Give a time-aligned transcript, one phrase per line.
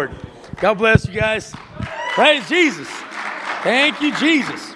[0.00, 0.16] Lord.
[0.56, 1.52] God bless you guys.
[2.14, 2.88] Praise Jesus.
[3.62, 4.72] Thank you, Jesus.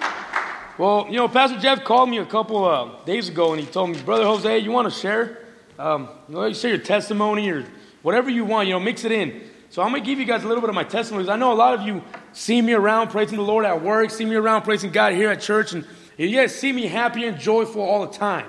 [0.77, 3.89] Well, you know, Pastor Jeff called me a couple uh, days ago and he told
[3.89, 5.47] me, Brother Jose, you want to share?
[5.79, 7.65] Um, you know, share your testimony or
[8.03, 9.41] whatever you want, you know, mix it in.
[9.71, 11.27] So I'm going to give you guys a little bit of my testimonies.
[11.27, 12.03] I know a lot of you
[12.33, 15.41] see me around praising the Lord at work, see me around praising God here at
[15.41, 15.87] church, and
[16.17, 18.45] you guys see me happy and joyful all the time.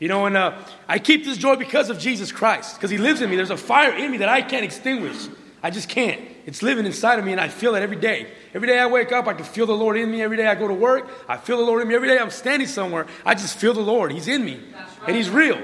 [0.00, 0.58] You know, and uh,
[0.88, 3.36] I keep this joy because of Jesus Christ, because He lives in me.
[3.36, 5.28] There's a fire in me that I can't extinguish.
[5.62, 6.20] I just can't.
[6.46, 8.30] It's living inside of me, and I feel it every day.
[8.54, 10.22] Every day I wake up, I can feel the Lord in me.
[10.22, 11.94] Every day I go to work, I feel the Lord in me.
[11.94, 14.12] Every day I'm standing somewhere, I just feel the Lord.
[14.12, 14.60] He's in me,
[15.06, 15.58] and He's real.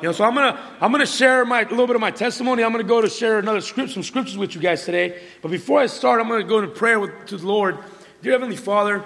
[0.00, 2.64] You know, so I'm gonna I'm gonna share my a little bit of my testimony.
[2.64, 5.20] I'm gonna go to share another script, some scriptures with you guys today.
[5.40, 7.78] But before I start, I'm gonna go into prayer with, to the Lord.
[8.20, 9.04] Dear Heavenly Father,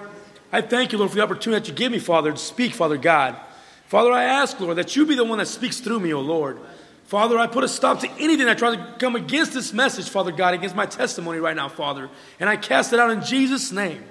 [0.51, 2.97] I thank you, Lord, for the opportunity that you give me, Father, to speak, Father
[2.97, 3.37] God.
[3.87, 6.59] Father, I ask, Lord, that you be the one that speaks through me, O Lord.
[7.09, 10.31] Father, I put a stop to anything that tries to come against this message, Father
[10.31, 12.07] God, against my testimony right now, Father.
[12.39, 14.03] And I cast it out in Jesus' name.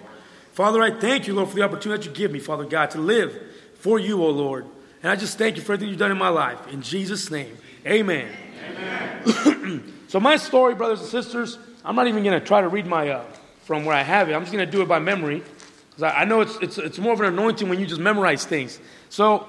[0.53, 2.99] Father, I thank you, Lord, for the opportunity that you give me, Father God, to
[2.99, 3.41] live
[3.75, 4.67] for you, O Lord.
[5.01, 6.59] And I just thank you for everything you've done in my life.
[6.73, 8.33] In Jesus' name, amen.
[8.65, 9.95] amen.
[10.09, 13.11] so, my story, brothers and sisters, I'm not even going to try to read my
[13.11, 13.25] uh,
[13.63, 14.33] from where I have it.
[14.33, 15.45] I'm just going to do it by memory.
[15.91, 18.45] Because I, I know it's, it's, it's more of an anointing when you just memorize
[18.45, 18.81] things.
[19.09, 19.47] So,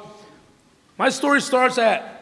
[0.99, 2.18] my story starts at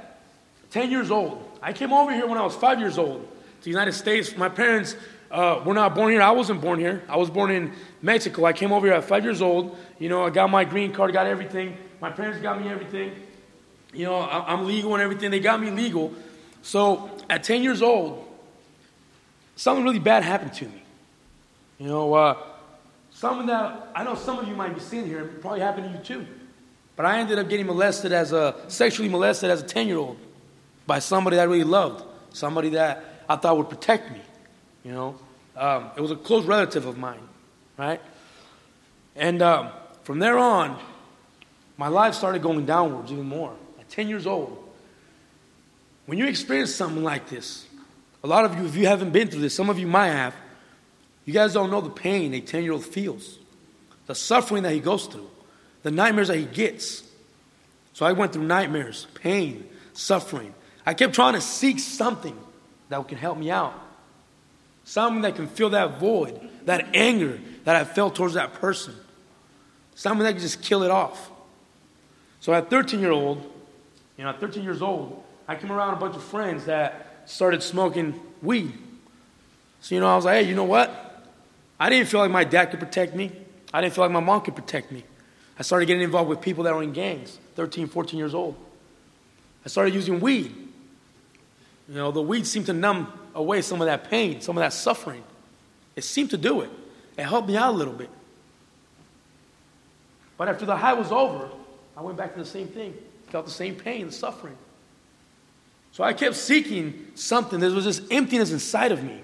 [0.71, 1.43] 10 years old.
[1.61, 4.35] I came over here when I was five years old to the United States.
[4.37, 4.95] My parents
[5.31, 6.21] uh, were not born here.
[6.21, 7.03] I wasn't born here.
[7.09, 8.45] I was born in Mexico.
[8.45, 9.77] I came over here at five years old.
[9.99, 11.77] You know, I got my green card, got everything.
[12.01, 13.11] My parents got me everything.
[13.93, 15.31] You know, I, am legal and everything.
[15.31, 16.13] They got me legal.
[16.61, 18.27] So at 10 years old,
[19.55, 20.83] something really bad happened to me.
[21.79, 22.37] You know, uh,
[23.11, 26.03] something that I know some of you might be seeing here, probably happened to you
[26.03, 26.27] too.
[26.95, 30.17] But I ended up getting molested as a, sexually molested as a 10 year old
[30.87, 34.21] by somebody I really loved, somebody that I thought would protect me.
[34.83, 35.15] You know,
[35.55, 37.19] um, it was a close relative of mine,
[37.77, 38.01] right?
[39.15, 39.69] And um,
[40.03, 40.79] from there on,
[41.77, 43.53] my life started going downwards even more.
[43.79, 44.63] At 10 years old,
[46.07, 47.65] when you experience something like this,
[48.23, 50.33] a lot of you, if you haven't been through this, some of you might have,
[51.25, 53.37] you guys don't know the pain a 10 year old feels,
[54.05, 55.29] the suffering that he goes through
[55.87, 57.01] the nightmares that he gets.
[57.93, 60.53] So I went through nightmares, pain, suffering.
[60.87, 62.35] I kept trying to seek something
[62.87, 63.73] that can help me out.
[64.85, 68.95] Something that can fill that void, that anger that I felt towards that person.
[69.95, 71.29] Something that can just kill it off.
[72.39, 73.39] So at 13 year old,
[74.17, 77.61] you know, at 13 years old, I came around a bunch of friends that started
[77.61, 78.71] smoking weed.
[79.81, 81.25] So, you know, I was like, hey, you know what?
[81.77, 83.33] I didn't feel like my dad could protect me.
[83.73, 85.03] I didn't feel like my mom could protect me.
[85.59, 88.55] I started getting involved with people that were in gangs, 13, 14 years old.
[89.65, 90.66] I started using weed.
[91.87, 94.73] You know, the weed seemed to numb away some of that pain, some of that
[94.73, 95.23] suffering.
[95.95, 96.69] It seemed to do it.
[97.17, 98.09] It helped me out a little bit.
[100.37, 101.49] But after the high was over,
[101.95, 102.93] I went back to the same thing.
[103.29, 104.57] Felt the same pain, the suffering.
[105.91, 107.59] So I kept seeking something.
[107.59, 109.19] There was this emptiness inside of me,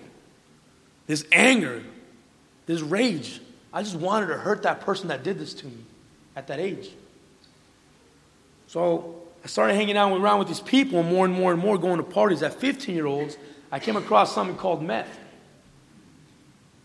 [1.06, 1.84] this anger,
[2.66, 3.42] this rage.
[3.72, 5.78] I just wanted to hurt that person that did this to me
[6.36, 6.90] at that age.
[8.68, 11.78] So I started hanging out around with these people and more and more and more,
[11.78, 12.42] going to parties.
[12.44, 13.38] At 15 year olds,
[13.72, 15.20] I came across something called meth.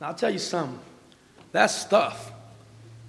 [0.00, 0.78] Now, I'll tell you something.
[1.52, 2.32] That stuff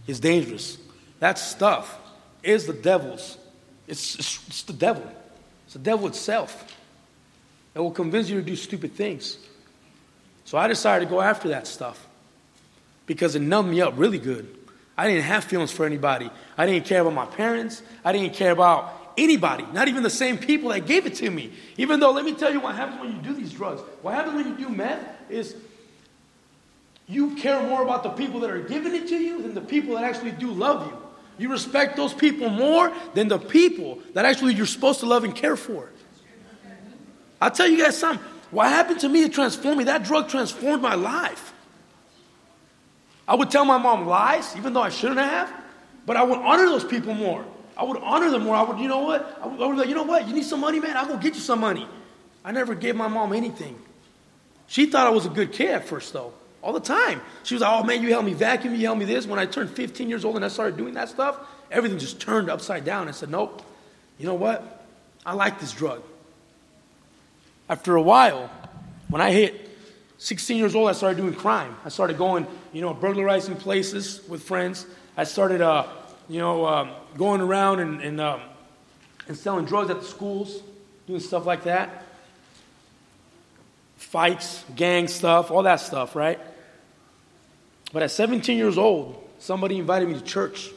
[0.08, 0.78] is dangerous.
[1.20, 1.98] That stuff
[2.44, 3.38] is the devil's.
[3.88, 5.10] It's, it's, it's the devil.
[5.66, 6.76] It's the devil itself.
[7.74, 9.38] It will convince you to do stupid things.
[10.46, 12.08] So I decided to go after that stuff
[13.06, 14.56] because it numbed me up really good.
[14.98, 16.30] I didn't have feelings for anybody.
[16.58, 17.82] I didn't care about my parents.
[18.04, 21.52] I didn't care about anybody, not even the same people that gave it to me.
[21.78, 23.82] Even though, let me tell you what happens when you do these drugs.
[24.02, 25.56] What happens when you do meth is
[27.08, 29.96] you care more about the people that are giving it to you than the people
[29.96, 30.98] that actually do love you.
[31.38, 35.36] You respect those people more than the people that actually you're supposed to love and
[35.36, 35.90] care for.
[37.42, 38.24] I'll tell you guys something.
[38.52, 39.84] What happened to me, it transformed me.
[39.86, 41.54] That drug transformed my life.
[43.28, 45.54] I would tell my mom lies, even though I shouldn't have,
[46.06, 47.46] but I would honor those people more.
[47.80, 48.56] I would honor them more.
[48.56, 49.40] I would, you know what?
[49.42, 50.28] I would, I would like, you know what?
[50.28, 50.98] You need some money, man?
[50.98, 51.88] I'll go get you some money.
[52.44, 53.80] I never gave my mom anything.
[54.68, 57.22] She thought I was a good kid at first, though, all the time.
[57.44, 59.26] She was like, oh man, you helped me vacuum, you helped me this.
[59.26, 61.40] When I turned 15 years old and I started doing that stuff,
[61.72, 63.08] everything just turned upside down.
[63.08, 63.62] I said, nope,
[64.18, 64.86] you know what?
[65.26, 66.04] I like this drug.
[67.70, 68.50] After a while,
[69.08, 69.70] when I hit
[70.18, 71.78] 16 years old, I started doing crime.
[71.86, 74.86] I started going, you know, burglarizing places with friends.
[75.16, 75.88] I started, uh,
[76.30, 78.42] you know, um, going around and, and, um,
[79.28, 80.62] and selling drugs at the schools,
[81.08, 82.06] doing stuff like that.
[83.98, 86.40] fights, gang stuff, all that stuff, right?
[87.92, 90.70] But at 17 years old, somebody invited me to church.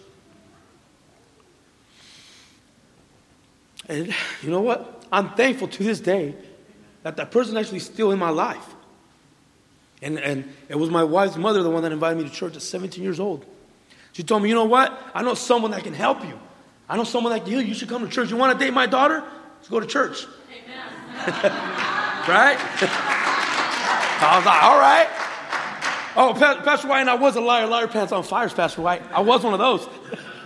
[3.88, 5.04] And you know what?
[5.12, 6.34] I'm thankful to this day
[7.02, 8.66] that that person actually still in my life.
[10.00, 12.62] And, and it was my wife's mother, the one that invited me to church at
[12.62, 13.46] 17 years old.
[14.12, 14.98] She told me, you know what?
[15.14, 16.38] I know someone that can help you.
[16.88, 17.68] I know someone that can heal you.
[17.68, 18.30] You should come to church.
[18.30, 19.24] You want to date my daughter?
[19.56, 20.26] Let's go to church.
[21.26, 22.58] right?
[24.20, 25.08] I was like, all right.
[26.14, 29.02] Oh, Pastor White and I was a liar, liar, pants on fire, Pastor White.
[29.12, 29.88] I was one of those.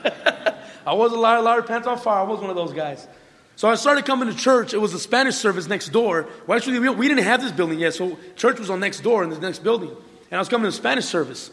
[0.87, 2.21] I was a liar, liar, pants on fire.
[2.21, 3.09] I was one of those guys.
[3.57, 4.75] So I started coming to church.
[4.75, 6.29] It was a Spanish service next door.
[6.47, 9.31] Well, actually, we didn't have this building yet, so church was on next door in
[9.31, 9.89] the next building.
[9.89, 11.51] And I was coming to Spanish service.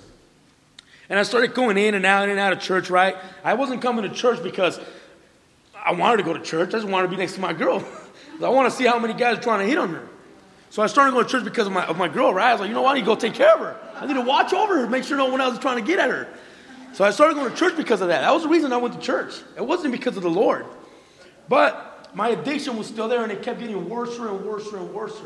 [1.09, 3.15] And I started going in and out and out of church, right?
[3.43, 4.79] I wasn't coming to church because
[5.75, 6.69] I wanted to go to church.
[6.69, 7.85] I just wanted to be next to my girl.
[8.43, 10.07] I want to see how many guys are trying to hit on her.
[10.69, 12.49] So I started going to church because of my, of my girl, right?
[12.49, 12.91] I was like, you know what?
[12.91, 13.79] I need to go take care of her.
[13.95, 15.99] I need to watch over her, make sure no one else is trying to get
[15.99, 16.27] at her.
[16.93, 18.21] So I started going to church because of that.
[18.21, 19.35] That was the reason I went to church.
[19.55, 20.65] It wasn't because of the Lord.
[21.47, 25.19] But my addiction was still there and it kept getting worse and worse and worse.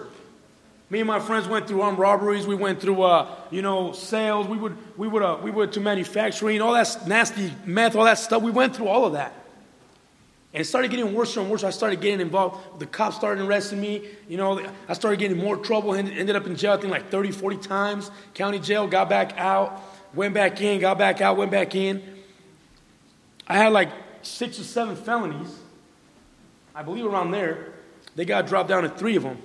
[0.89, 2.47] Me and my friends went through armed robberies.
[2.47, 4.47] We went through, uh, you know, sales.
[4.47, 8.19] We would, we would, uh, we went to manufacturing, all that nasty meth, all that
[8.19, 8.41] stuff.
[8.41, 9.33] We went through all of that.
[10.53, 11.65] And it started getting worse and worse.
[11.65, 12.79] I started getting involved.
[12.79, 14.07] The cops started arresting me.
[14.29, 15.93] You know, I started getting more trouble.
[15.93, 18.09] Ended up in jail, I think like 30, 40 times.
[18.33, 19.81] County jail, got back out,
[20.13, 22.01] went back in, got back out, went back in.
[23.45, 23.89] I had like
[24.21, 25.53] six or seven felonies.
[26.73, 27.73] I believe around there,
[28.15, 29.37] they got dropped down to three of them.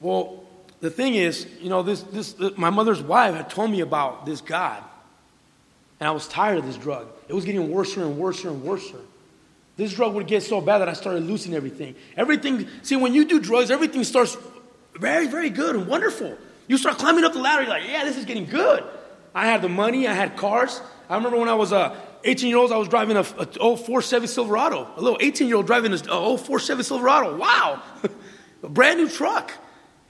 [0.00, 0.44] Well,
[0.80, 4.40] the thing is, you know, this, this, my mother's wife had told me about this
[4.40, 4.82] God,
[5.98, 7.06] and I was tired of this drug.
[7.28, 8.90] It was getting worse and worse and worse.
[9.76, 11.94] This drug would get so bad that I started losing everything.
[12.16, 14.36] Everything, see, when you do drugs, everything starts
[14.98, 16.36] very, very good and wonderful.
[16.66, 18.84] You start climbing up the ladder, you're like, yeah, this is getting good.
[19.34, 20.80] I had the money, I had cars.
[21.08, 24.02] I remember when I was a 18 year old, I was driving a, a 04
[24.02, 24.88] Chevy Silverado.
[24.96, 27.36] A little 18 year old driving a 04 Chevy Silverado.
[27.36, 27.82] Wow.
[28.62, 29.52] a brand new truck.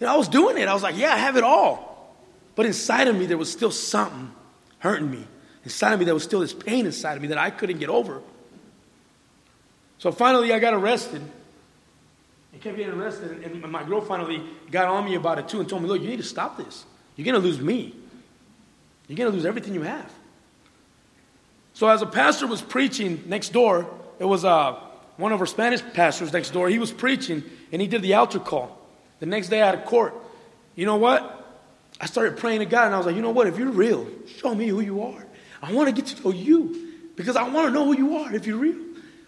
[0.01, 0.67] And I was doing it.
[0.67, 2.17] I was like, yeah, I have it all.
[2.57, 4.33] But inside of me, there was still something
[4.79, 5.25] hurting me.
[5.65, 7.91] Inside of me, there was still this pain inside of me that I couldn't get
[7.91, 8.23] over.
[9.99, 11.23] So finally, I got arrested.
[12.55, 15.69] I kept getting arrested, and my girl finally got on me about it too and
[15.69, 16.85] told me, look, you need to stop this.
[17.15, 17.95] You're going to lose me.
[19.07, 20.11] You're going to lose everything you have.
[21.75, 23.89] So as a pastor was preaching next door,
[24.19, 24.79] it was uh,
[25.17, 26.69] one of our Spanish pastors next door.
[26.69, 27.43] He was preaching
[27.73, 28.80] and he did the altar call.
[29.21, 30.15] The next day had a court.
[30.75, 31.37] You know what?
[32.01, 33.47] I started praying to God and I was like, you know what?
[33.47, 34.07] If you're real,
[34.39, 35.27] show me who you are.
[35.63, 38.35] I want to get to know you because I want to know who you are
[38.35, 38.79] if you're real.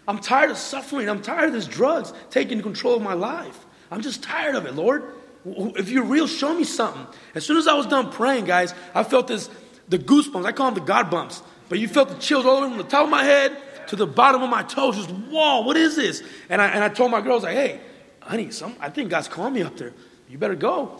[0.07, 1.07] I'm tired of suffering.
[1.09, 3.65] I'm tired of this drugs taking control of my life.
[3.91, 5.03] I'm just tired of it, Lord.
[5.45, 7.05] If you're real, show me something.
[7.35, 9.49] As soon as I was done praying, guys, I felt this
[9.89, 10.45] the goosebumps.
[10.45, 11.43] I call them the God bumps.
[11.69, 13.55] But you felt the chills all way from the top of my head
[13.87, 14.95] to the bottom of my toes.
[14.95, 16.23] Just, whoa, what is this?
[16.49, 17.79] And I, and I told my girls, like, hey,
[18.25, 19.93] honey, some, I think God's calling me up there.
[20.29, 20.99] You better go.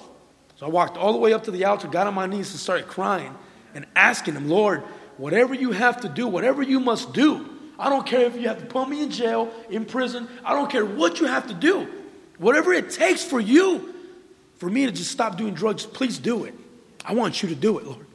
[0.58, 2.60] So I walked all the way up to the altar, got on my knees, and
[2.60, 3.36] started crying
[3.74, 4.82] and asking him, Lord,
[5.18, 7.50] whatever you have to do, whatever you must do,
[7.80, 10.70] I don't care if you have to put me in jail, in prison, I don't
[10.70, 11.88] care what you have to do.
[12.38, 13.94] Whatever it takes for you,
[14.58, 16.54] for me to just stop doing drugs, please do it.
[17.04, 18.06] I want you to do it, Lord.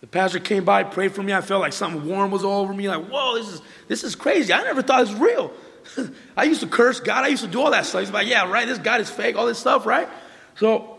[0.00, 1.32] The pastor came by, prayed for me.
[1.32, 2.88] I felt like something warm was all over me.
[2.88, 4.52] Like, whoa, this is this is crazy.
[4.52, 5.52] I never thought it was real.
[6.36, 7.24] I used to curse God.
[7.24, 8.00] I used to do all that stuff.
[8.00, 8.66] He's like, yeah, right.
[8.66, 9.36] This God is fake.
[9.36, 10.08] All this stuff, right?
[10.56, 10.98] So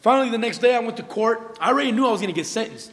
[0.00, 1.58] finally, the next day, I went to court.
[1.60, 2.92] I already knew I was going to get sentenced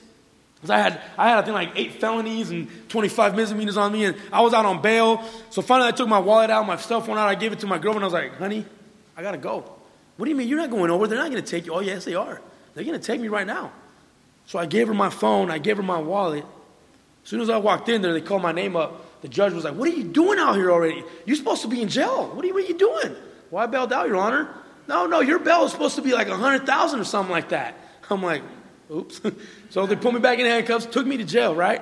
[0.55, 4.05] because I had I had I think like eight felonies and 25 misdemeanors on me,
[4.05, 5.23] and I was out on bail.
[5.49, 7.27] So finally, I took my wallet out, my cell phone out.
[7.27, 8.03] I gave it to my girlfriend.
[8.03, 8.65] I was like, honey,
[9.17, 9.65] I gotta go.
[10.17, 11.07] What do you mean you're not going over?
[11.07, 11.73] They're not going to take you.
[11.73, 12.41] Oh yes, they are.
[12.75, 13.71] They're going to take me right now.
[14.45, 16.45] So I gave her my phone, I gave her my wallet.
[17.23, 19.03] As soon as I walked in there, they called my name up.
[19.21, 21.03] The judge was like, What are you doing out here already?
[21.25, 22.27] You're supposed to be in jail.
[22.33, 23.15] What are you, what are you doing?
[23.49, 24.53] Well, I bailed out, Your Honor.
[24.87, 27.75] No, no, your bail is supposed to be like a 100000 or something like that.
[28.09, 28.43] I'm like,
[28.93, 29.21] Oops.
[29.69, 31.81] so they put me back in handcuffs, took me to jail, right?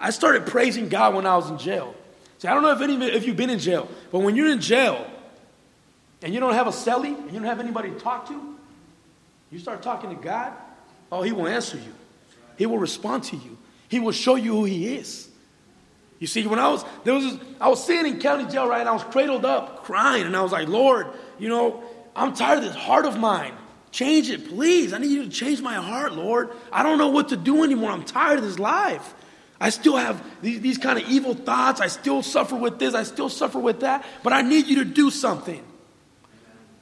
[0.00, 1.94] I started praising God when I was in jail.
[2.38, 4.60] See, I don't know if, any, if you've been in jail, but when you're in
[4.60, 5.06] jail
[6.22, 8.56] and you don't have a cellie and you don't have anybody to talk to,
[9.50, 10.52] you start talking to God,
[11.12, 11.92] Oh, he will answer you.
[12.56, 13.58] He will respond to you.
[13.88, 15.28] He will show you who he is.
[16.22, 18.78] You see, when I was there was I was sitting in county jail, right?
[18.78, 21.82] And I was cradled up, crying, and I was like, Lord, you know,
[22.14, 23.52] I'm tired of this heart of mine.
[23.90, 24.92] Change it, please.
[24.92, 26.50] I need you to change my heart, Lord.
[26.70, 27.90] I don't know what to do anymore.
[27.90, 29.16] I'm tired of this life.
[29.60, 31.80] I still have these, these kind of evil thoughts.
[31.80, 32.94] I still suffer with this.
[32.94, 34.06] I still suffer with that.
[34.22, 35.64] But I need you to do something.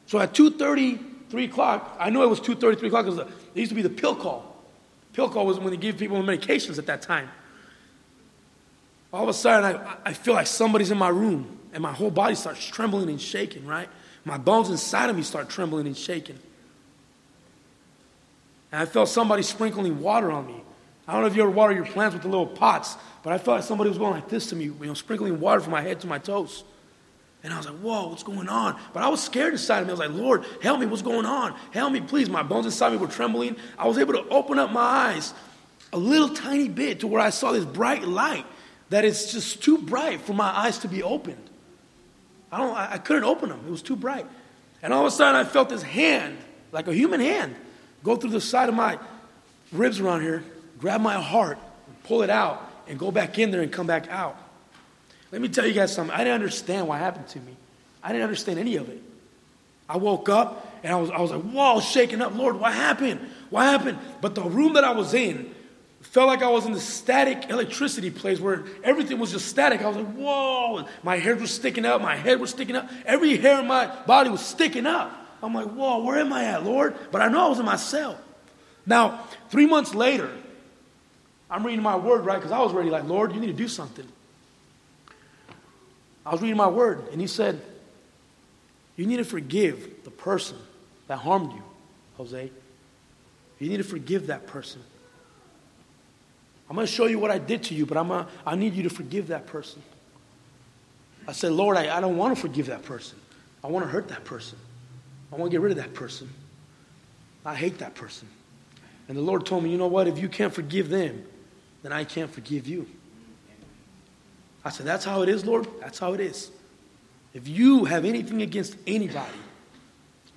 [0.05, 1.97] So at 2.30 3 o'clock.
[1.99, 4.55] I know it was 2.30, 3 o'clock because it used to be the pill call.
[5.15, 7.31] Pill call was when they give people medications at that time.
[9.13, 12.11] All of a sudden, I, I feel like somebody's in my room, and my whole
[12.11, 13.89] body starts trembling and shaking, right?
[14.25, 16.39] My bones inside of me start trembling and shaking.
[18.73, 20.63] And I felt somebody sprinkling water on me.
[21.09, 23.39] I don't know if you ever water your plants with the little pots, but I
[23.39, 25.81] felt like somebody was going like this to me, you know, sprinkling water from my
[25.81, 26.63] head to my toes.
[27.43, 28.79] And I was like, whoa, what's going on?
[28.93, 29.93] But I was scared inside of me.
[29.93, 31.57] I was like, Lord, help me, what's going on?
[31.73, 32.29] Help me, please.
[32.29, 33.57] My bones inside me were trembling.
[33.79, 35.33] I was able to open up my eyes
[35.93, 38.45] a little tiny bit to where I saw this bright light
[38.91, 41.43] that it's just too bright for my eyes to be opened.
[42.53, 44.27] I, don't, I, I couldn't open them, it was too bright.
[44.83, 46.39] And all of a sudden, I felt this hand,
[46.73, 47.55] like a human hand,
[48.03, 48.99] go through the side of my
[49.73, 50.43] ribs around here,
[50.79, 51.59] grab my heart,
[52.05, 54.37] pull it out, and go back in there and come back out.
[55.31, 56.15] Let me tell you guys something.
[56.15, 57.55] I didn't understand what happened to me.
[58.03, 59.03] I didn't understand any of it.
[59.89, 62.35] I woke up and I was, I was like, whoa, shaking up.
[62.35, 63.21] Lord, what happened?
[63.51, 63.99] What happened?
[64.21, 65.55] But the room that I was in
[66.01, 69.83] felt like I was in the static electricity place where everything was just static.
[69.83, 70.87] I was like, whoa.
[71.03, 72.01] My hair was sticking up.
[72.01, 72.91] My head was sticking up.
[73.07, 75.17] Every hair in my body was sticking up.
[75.43, 76.97] I'm like, whoa, where am I at, Lord?
[77.11, 78.19] But I know I was in my cell.
[78.87, 80.31] Now, three months later,
[81.51, 82.37] I'm reading my word, right?
[82.37, 84.07] Because I was ready, like, Lord, you need to do something.
[86.25, 87.61] I was reading my word, and he said,
[88.97, 90.59] You need to forgive the person
[91.09, 91.63] that harmed you,
[92.17, 92.51] Jose.
[93.59, 94.83] You need to forgive that person.
[96.71, 98.75] I'm going to show you what I did to you, but I'm gonna, I need
[98.75, 99.83] you to forgive that person.
[101.27, 103.19] I said, Lord, I, I don't want to forgive that person.
[103.65, 104.57] I want to hurt that person.
[105.33, 106.31] I want to get rid of that person.
[107.45, 108.29] I hate that person.
[109.09, 110.07] And the Lord told me, you know what?
[110.07, 111.25] If you can't forgive them,
[111.83, 112.87] then I can't forgive you.
[114.65, 115.67] I said, That's how it is, Lord.
[115.81, 116.51] That's how it is.
[117.35, 119.39] If you have anything against anybody,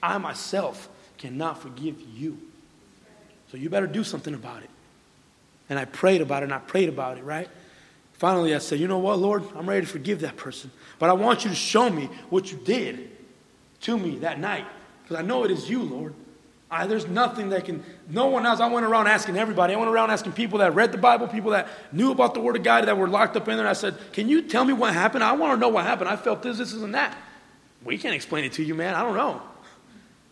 [0.01, 2.39] I myself cannot forgive you.
[3.51, 4.69] So you better do something about it.
[5.69, 7.49] And I prayed about it and I prayed about it, right?
[8.13, 9.43] Finally, I said, You know what, Lord?
[9.55, 10.71] I'm ready to forgive that person.
[10.99, 13.09] But I want you to show me what you did
[13.81, 14.65] to me that night.
[15.03, 16.13] Because I know it is you, Lord.
[16.73, 18.59] I, there's nothing that can, no one else.
[18.59, 19.73] I went around asking everybody.
[19.73, 22.55] I went around asking people that read the Bible, people that knew about the Word
[22.55, 23.67] of God, that were locked up in there.
[23.67, 25.23] I said, Can you tell me what happened?
[25.23, 26.09] I want to know what happened.
[26.09, 27.15] I felt this, this, and that.
[27.83, 28.95] We can't explain it to you, man.
[28.95, 29.41] I don't know.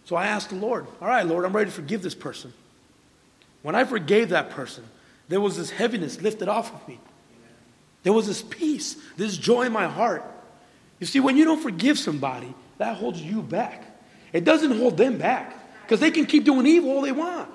[0.06, 2.54] So I asked the Lord, All right, Lord, I'm ready to forgive this person.
[3.62, 4.84] When I forgave that person,
[5.32, 7.00] there was this heaviness lifted off of me.
[8.04, 10.24] There was this peace, this joy in my heart.
[11.00, 13.86] You see, when you don't forgive somebody, that holds you back.
[14.34, 15.56] It doesn't hold them back.
[15.84, 17.50] Because they can keep doing evil all they want.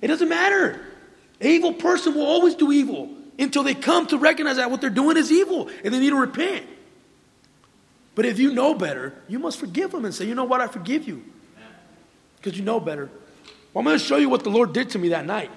[0.00, 0.80] It doesn't matter.
[1.40, 4.90] An evil person will always do evil until they come to recognize that what they're
[4.90, 6.66] doing is evil and they need to repent.
[8.14, 10.68] But if you know better, you must forgive them and say, you know what, I
[10.68, 11.24] forgive you.
[12.36, 13.10] Because you know better.
[13.72, 15.50] Well, I'm going to show you what the Lord did to me that night.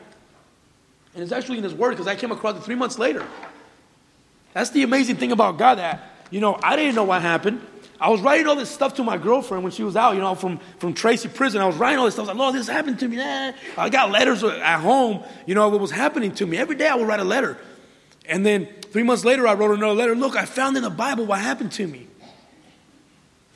[1.14, 3.26] And it's actually in His Word because I came across it three months later.
[4.54, 7.62] That's the amazing thing about God that, you know, I didn't know what happened.
[8.00, 10.36] I was writing all this stuff to my girlfriend when she was out, you know,
[10.36, 11.62] from, from Tracy prison.
[11.62, 12.28] I was writing all this stuff.
[12.28, 13.20] I was like, Lord, this happened to me.
[13.22, 16.58] I got letters at home, you know, what was happening to me.
[16.58, 17.58] Every day I would write a letter.
[18.28, 20.16] And then three months later, I wrote another letter.
[20.16, 22.08] Look, I found in the Bible what happened to me.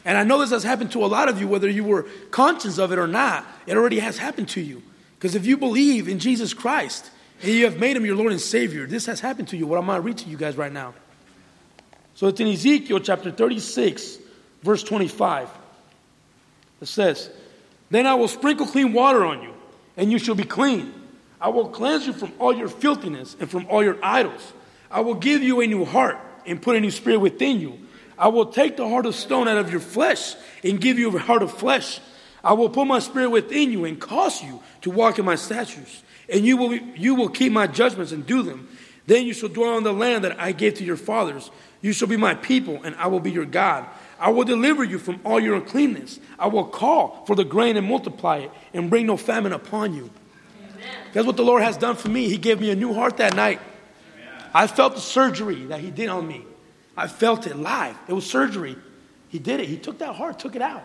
[0.05, 2.77] And I know this has happened to a lot of you, whether you were conscious
[2.77, 3.45] of it or not.
[3.65, 4.81] It already has happened to you.
[5.15, 8.41] Because if you believe in Jesus Christ and you have made him your Lord and
[8.41, 9.67] Savior, this has happened to you.
[9.67, 10.93] What I'm going to read to you guys right now.
[12.15, 14.19] So it's in Ezekiel chapter 36,
[14.63, 15.49] Verse 25.
[16.81, 17.29] It says,
[17.89, 19.53] Then I will sprinkle clean water on you,
[19.95, 20.93] and you shall be clean.
[21.39, 24.53] I will cleanse you from all your filthiness and from all your idols.
[24.89, 27.79] I will give you a new heart and put a new spirit within you.
[28.17, 31.19] I will take the heart of stone out of your flesh and give you a
[31.19, 31.99] heart of flesh.
[32.43, 36.03] I will put my spirit within you and cause you to walk in my statutes,
[36.29, 38.67] and you will, you will keep my judgments and do them.
[39.05, 41.49] Then you shall dwell on the land that I gave to your fathers.
[41.81, 43.85] You shall be my people, and I will be your God.
[44.19, 46.19] I will deliver you from all your uncleanness.
[46.37, 50.09] I will call for the grain and multiply it and bring no famine upon you.
[50.59, 50.95] Amen.
[51.13, 52.27] That's what the Lord has done for me.
[52.27, 53.61] He gave me a new heart that night.
[54.15, 54.43] Amen.
[54.53, 56.43] I felt the surgery that He did on me.
[56.97, 57.95] I felt it live.
[58.07, 58.75] It was surgery.
[59.29, 59.67] He did it.
[59.67, 60.83] He took that heart, took it out.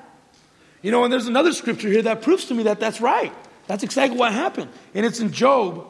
[0.82, 3.32] You know, and there's another scripture here that proves to me that that's right.
[3.66, 4.70] That's exactly what happened.
[4.94, 5.86] And it's in Job.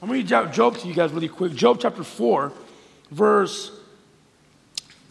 [0.00, 1.54] I'm going to read Job to you guys really quick.
[1.54, 2.52] Job chapter 4,
[3.10, 3.70] verse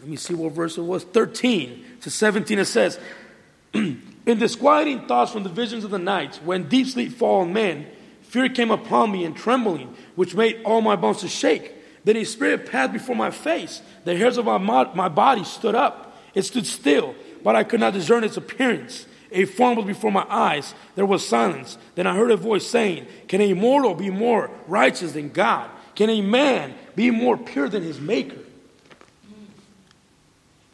[0.02, 2.58] let me see what verse it was 13 to 17.
[2.58, 2.98] It says,
[3.72, 7.86] In disquieting thoughts from the visions of the night, when deep sleep fall on men,
[8.22, 11.72] fear came upon me and trembling, which made all my bones to shake.
[12.04, 13.80] Then a spirit passed before my face.
[14.02, 14.58] The hairs of my,
[14.92, 16.18] my body stood up.
[16.34, 17.14] It stood still,
[17.44, 19.06] but I could not discern its appearance.
[19.32, 20.74] A form was before my eyes.
[20.94, 21.78] There was silence.
[21.94, 25.70] Then I heard a voice saying, Can a mortal be more righteous than God?
[25.94, 28.38] Can a man be more pure than his maker?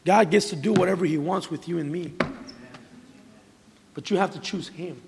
[0.04, 2.14] God gets to do whatever he wants with you and me.
[3.94, 5.02] But you have to choose him.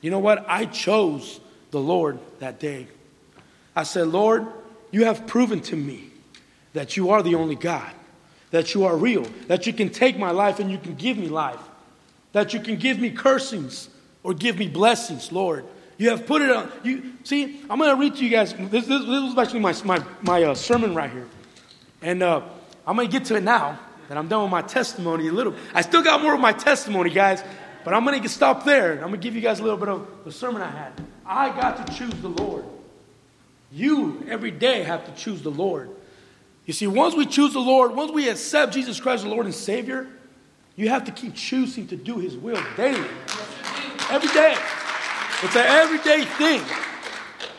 [0.00, 0.44] You know what?
[0.48, 1.40] I chose
[1.70, 2.88] the Lord that day.
[3.76, 4.46] I said, Lord,
[4.90, 6.10] you have proven to me
[6.72, 7.90] that you are the only God,
[8.50, 11.28] that you are real, that you can take my life and you can give me
[11.28, 11.60] life,
[12.32, 13.88] that you can give me cursings
[14.22, 15.64] or give me blessings, Lord.
[15.98, 16.70] You have put it on.
[16.82, 18.54] You see, I'm going to read to you guys.
[18.54, 21.26] This, this, this was actually my my, my uh, sermon right here,
[22.00, 22.42] and uh,
[22.86, 25.28] I'm going to get to it now that I'm done with my testimony.
[25.28, 25.54] A little.
[25.74, 27.44] I still got more of my testimony, guys,
[27.84, 28.92] but I'm going to stop there.
[28.92, 30.92] I'm going to give you guys a little bit of the sermon I had.
[31.26, 32.64] I got to choose the Lord.
[33.70, 35.90] You every day have to choose the Lord.
[36.66, 39.54] You see, once we choose the Lord, once we accept Jesus Christ, the Lord and
[39.54, 40.08] Savior,
[40.80, 43.06] you have to keep choosing to do His will daily.
[44.10, 44.56] Every day.
[45.42, 46.62] It's an everyday thing.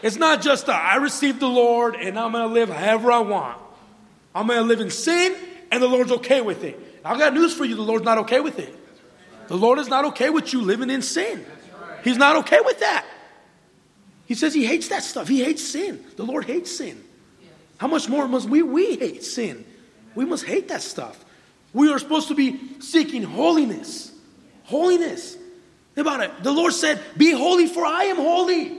[0.01, 3.19] It's not just a, I received the Lord and I'm going to live however I
[3.19, 3.61] want.
[4.33, 5.35] I'm going to live in sin
[5.71, 6.79] and the Lord's okay with it.
[7.05, 8.75] I've got news for you the Lord's not okay with it.
[9.47, 11.45] The Lord is not okay with you living in sin.
[12.03, 13.05] He's not okay with that.
[14.25, 15.27] He says he hates that stuff.
[15.27, 16.03] He hates sin.
[16.15, 17.03] The Lord hates sin.
[17.77, 19.63] How much more must we, we hate sin?
[20.15, 21.23] We must hate that stuff.
[21.73, 24.11] We are supposed to be seeking holiness.
[24.63, 25.35] Holiness.
[25.95, 26.43] Think about it.
[26.43, 28.77] The Lord said, Be holy, for I am holy.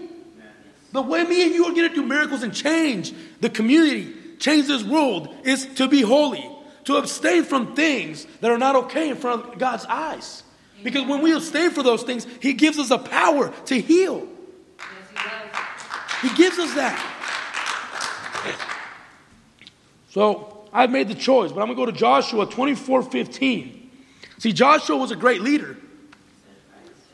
[0.93, 4.67] The way me and you are going to do miracles and change the community, change
[4.67, 6.49] this world, is to be holy,
[6.85, 10.43] to abstain from things that are not okay in front of God's eyes.
[10.83, 14.29] Because when we abstain for those things, He gives us a power to heal.
[16.21, 17.09] He gives us that.
[20.11, 23.91] So I've made the choice, but I'm going to go to Joshua 24 15.
[24.39, 25.77] See, Joshua was a great leader.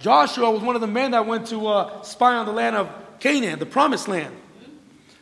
[0.01, 2.89] Joshua was one of the men that went to uh, spy on the land of
[3.19, 4.35] Canaan, the promised land.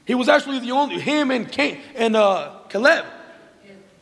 [0.05, 3.07] He was actually the only, him and, Cain, and uh, Caleb,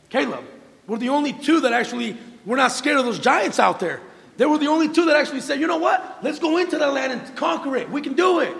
[0.09, 0.43] Caleb,
[0.85, 4.01] were the only two that actually were not scared of those giants out there.
[4.37, 6.19] They were the only two that actually said, you know what?
[6.21, 7.89] Let's go into that land and conquer it.
[7.89, 8.55] We can do it.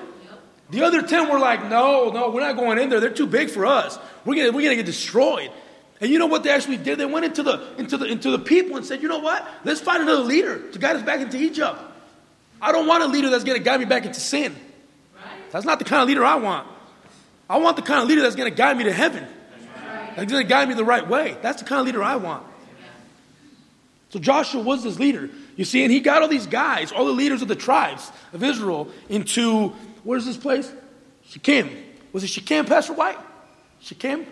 [0.71, 2.99] The other 10 were like, no, no, we're not going in there.
[2.99, 3.99] They're too big for us.
[4.23, 5.51] We're going we're gonna get destroyed.
[6.01, 6.99] And you know what they actually did?
[6.99, 9.47] They went into the, into, the, into the people and said, you know what?
[9.63, 11.79] Let's find another leader to guide us back into Egypt.
[12.61, 14.53] I don't want a leader that's going to guide me back into sin.
[15.15, 15.51] Right.
[15.51, 16.67] That's not the kind of leader I want.
[17.49, 19.23] I want the kind of leader that's going to guide me to heaven.
[19.23, 20.15] Right.
[20.15, 21.37] That's going to guide me the right way.
[21.41, 22.45] That's the kind of leader I want.
[24.09, 25.29] So Joshua was this leader.
[25.55, 28.43] You see, and he got all these guys, all the leaders of the tribes of
[28.43, 29.73] Israel, into
[30.05, 30.71] Where's this place?
[31.27, 31.69] Shechem.
[32.13, 33.17] Was it Shechem, Pastor White?
[33.81, 34.25] Shechem?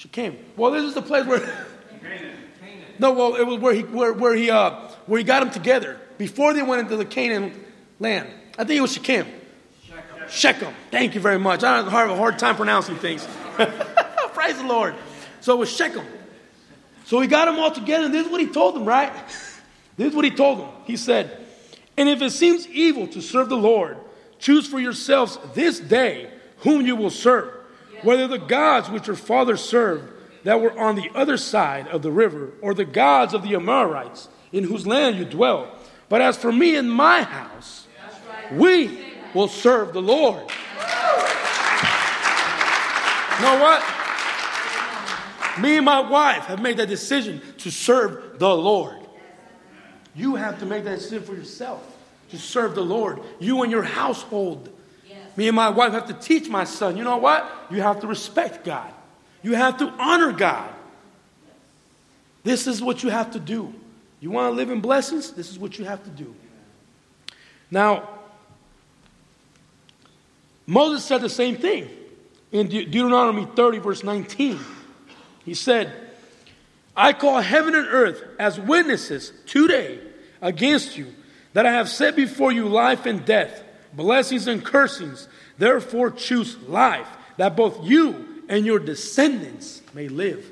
[0.00, 0.38] Shechem.
[0.56, 1.40] Well, this is the place where.
[2.98, 4.70] no, well, it was where he where, where he uh,
[5.04, 7.52] where he got them together before they went into the Canaan
[7.98, 8.28] land.
[8.58, 9.26] I think it was Shechem.
[9.84, 10.28] Shechem.
[10.30, 10.74] Shechem.
[10.90, 11.62] Thank you very much.
[11.62, 13.28] I have a hard time pronouncing things.
[14.32, 14.94] Praise the Lord.
[15.42, 16.06] So it was Shechem.
[17.04, 19.12] So he got them all together, and this is what he told them, right?
[19.96, 20.68] This is what he told them.
[20.86, 21.46] He said,
[21.98, 23.98] And if it seems evil to serve the Lord,
[24.40, 27.54] Choose for yourselves this day whom you will serve,
[28.02, 30.12] whether the gods which your fathers served
[30.44, 34.28] that were on the other side of the river, or the gods of the Amorites
[34.52, 35.70] in whose land you dwell.
[36.08, 37.86] But as for me and my house,
[38.52, 38.98] we
[39.34, 40.50] will serve the Lord.
[43.38, 43.82] You know what?
[45.60, 48.96] Me and my wife have made that decision to serve the Lord.
[50.14, 51.86] You have to make that decision for yourself
[52.30, 53.20] to serve the Lord.
[53.38, 54.70] You and your household.
[55.40, 57.50] Me and my wife have to teach my son, you know what?
[57.70, 58.92] You have to respect God.
[59.40, 60.70] You have to honor God.
[62.42, 63.72] This is what you have to do.
[64.20, 65.30] You want to live in blessings?
[65.30, 66.34] This is what you have to do.
[67.70, 68.06] Now,
[70.66, 71.88] Moses said the same thing
[72.52, 74.60] in De- Deuteronomy 30, verse 19.
[75.46, 75.90] He said,
[76.94, 80.00] I call heaven and earth as witnesses today
[80.42, 81.14] against you
[81.54, 85.28] that I have set before you life and death, blessings and cursings.
[85.58, 90.44] Therefore, choose life, that both you and your descendants may live.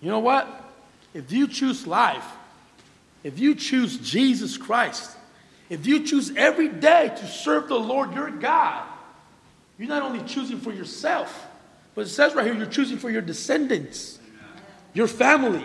[0.00, 0.48] You know what?
[1.14, 2.24] If you choose life,
[3.22, 5.16] if you choose Jesus Christ,
[5.70, 8.84] if you choose every day to serve the Lord your God,
[9.78, 11.46] you're not only choosing for yourself,
[11.94, 14.18] but it says right here, you're choosing for your descendants,
[14.94, 15.64] your family,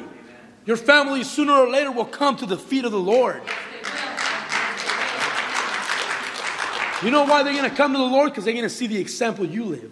[0.65, 3.41] your family sooner or later will come to the feet of the Lord.
[7.03, 8.31] You know why they're going to come to the Lord?
[8.31, 9.91] Because they're going to see the example you live.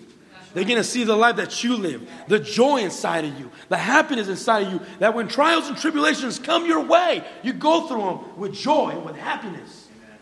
[0.54, 3.78] They're going to see the life that you live, the joy inside of you, the
[3.78, 8.02] happiness inside of you, that when trials and tribulations come your way, you go through
[8.02, 9.90] them with joy and with happiness.
[9.98, 10.18] Amen.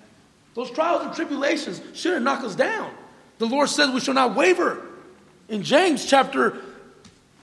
[0.56, 2.92] Those trials and tribulations shouldn't knock us down.
[3.38, 4.84] The Lord says we shall not waver.
[5.50, 6.58] In James chapter,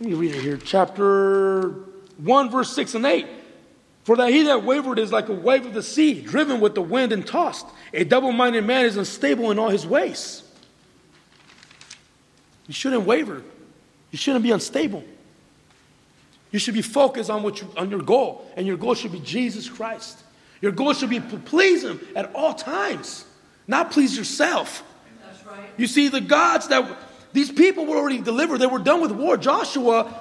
[0.01, 1.71] let me read it here, chapter
[2.19, 3.27] 1, verse 6 and 8.
[4.05, 6.83] For that he that wavered is like a wave of the sea, driven with the
[6.83, 7.67] wind and tossed.
[7.93, 10.43] A double minded man is unstable in all his ways.
[12.67, 13.43] You shouldn't waver.
[14.11, 15.05] You shouldn't be unstable.
[16.51, 19.21] You should be focused on what you, on your goal, and your goal should be
[19.21, 20.23] Jesus Christ.
[20.61, 23.25] Your goal should be to please Him at all times,
[23.67, 24.83] not please yourself.
[25.25, 25.59] That's right.
[25.77, 26.97] You see, the gods that
[27.33, 29.37] these people were already delivered, they were done with war.
[29.37, 30.13] Joshua,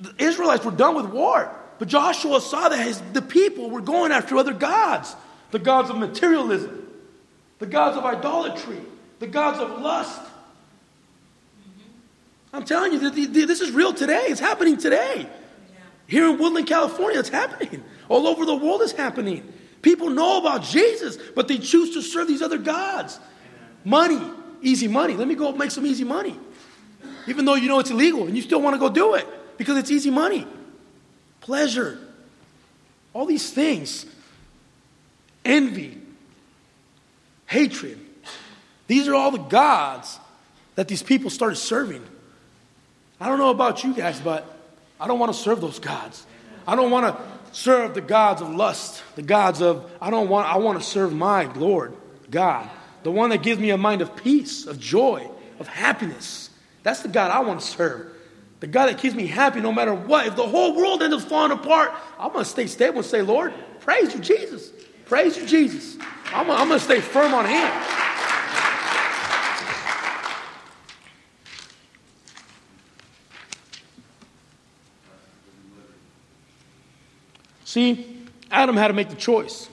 [0.00, 1.50] the Israelites were done with war.
[1.78, 5.14] But Joshua saw that his, the people were going after other gods
[5.50, 6.84] the gods of materialism,
[7.60, 8.80] the gods of idolatry,
[9.20, 10.20] the gods of lust.
[12.52, 13.08] I'm telling you,
[13.46, 14.24] this is real today.
[14.26, 15.28] It's happening today.
[16.08, 17.84] Here in Woodland, California, it's happening.
[18.08, 19.52] All over the world, it's happening.
[19.80, 23.20] People know about Jesus, but they choose to serve these other gods.
[23.84, 24.20] Money,
[24.60, 25.14] easy money.
[25.14, 26.36] Let me go make some easy money.
[27.28, 29.78] Even though you know it's illegal and you still want to go do it because
[29.78, 30.48] it's easy money
[31.44, 31.98] pleasure,
[33.12, 34.06] all these things,
[35.44, 35.98] envy,
[37.44, 38.00] hatred.
[38.86, 40.18] These are all the gods
[40.74, 42.02] that these people started serving.
[43.20, 44.58] I don't know about you guys, but
[44.98, 46.24] I don't want to serve those gods.
[46.66, 47.22] I don't want to
[47.54, 51.12] serve the gods of lust, the gods of, I don't want, I want to serve
[51.12, 51.94] my Lord,
[52.30, 52.70] God,
[53.02, 55.28] the one that gives me a mind of peace, of joy,
[55.60, 56.48] of happiness.
[56.84, 58.13] That's the God I want to serve.
[58.64, 60.26] The God that keeps me happy no matter what.
[60.26, 63.20] If the whole world ends up falling apart, I'm going to stay stable and say,
[63.20, 64.70] Lord, praise you, Jesus.
[65.04, 65.98] Praise you, Jesus.
[66.32, 67.70] I'm, I'm going to stay firm on Him.
[77.66, 79.68] See, Adam had to make the choice.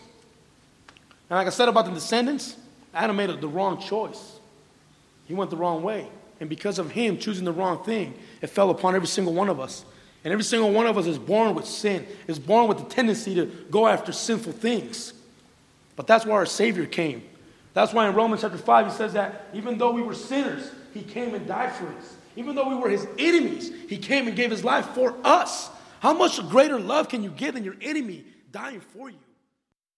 [1.29, 2.57] And like I said about the descendants,
[2.93, 4.37] Adam made the wrong choice.
[5.27, 6.09] He went the wrong way.
[6.41, 9.59] And because of him choosing the wrong thing, it fell upon every single one of
[9.59, 9.85] us.
[10.23, 13.35] And every single one of us is born with sin, is born with the tendency
[13.35, 15.13] to go after sinful things.
[15.95, 17.23] But that's why our Savior came.
[17.73, 21.03] That's why in Romans chapter 5 he says that even though we were sinners, he
[21.03, 22.15] came and died for us.
[22.35, 25.69] Even though we were his enemies, he came and gave his life for us.
[25.99, 29.17] How much greater love can you give than your enemy dying for you?